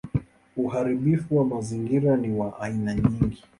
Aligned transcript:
Uharibifu 0.57 1.37
wa 1.37 1.45
mazingira 1.45 2.17
ni 2.17 2.29
wa 2.31 2.59
aina 2.61 2.93
nyingi. 2.95 3.43